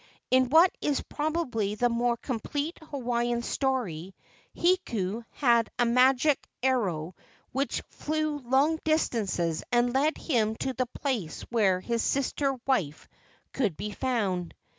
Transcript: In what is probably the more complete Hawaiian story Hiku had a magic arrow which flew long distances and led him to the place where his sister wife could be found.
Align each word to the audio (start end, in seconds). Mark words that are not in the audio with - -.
In 0.31 0.49
what 0.49 0.75
is 0.81 0.99
probably 1.09 1.75
the 1.75 1.87
more 1.87 2.17
complete 2.17 2.79
Hawaiian 2.89 3.43
story 3.43 4.15
Hiku 4.55 5.23
had 5.33 5.69
a 5.77 5.85
magic 5.85 6.39
arrow 6.63 7.15
which 7.51 7.81
flew 7.91 8.39
long 8.39 8.79
distances 8.83 9.63
and 9.71 9.93
led 9.93 10.17
him 10.17 10.55
to 10.55 10.73
the 10.73 10.87
place 10.87 11.43
where 11.51 11.79
his 11.81 12.01
sister 12.01 12.55
wife 12.65 13.07
could 13.53 13.77
be 13.77 13.91
found. 13.91 14.55